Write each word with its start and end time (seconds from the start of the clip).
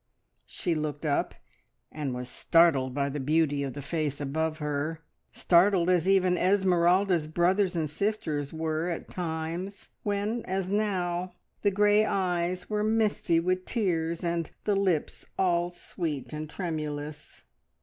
She 0.47 0.73
looked 0.73 1.05
up, 1.05 1.35
and 1.91 2.15
was 2.15 2.27
startled 2.27 2.95
by 2.95 3.07
the 3.07 3.19
beauty 3.19 3.61
of 3.61 3.73
the 3.75 3.83
face 3.83 4.19
above 4.19 4.57
her, 4.57 5.03
startled 5.31 5.91
as 5.91 6.07
even 6.07 6.39
Esmeralda's 6.39 7.27
brothers 7.27 7.75
and 7.75 7.87
sisters 7.87 8.51
were 8.51 8.89
at 8.89 9.11
times, 9.11 9.89
when 10.01 10.43
as 10.45 10.69
now 10.69 11.33
the 11.61 11.69
grey 11.69 12.03
eyes 12.03 12.67
were 12.67 12.83
misty 12.83 13.39
with 13.39 13.63
tears, 13.67 14.23
and 14.23 14.49
the 14.63 14.75
lips 14.75 15.27
all 15.37 15.69
sweet 15.69 16.33
and 16.33 16.49
tremulous. 16.49 17.43